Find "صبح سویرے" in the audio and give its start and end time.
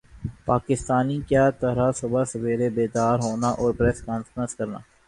1.99-2.69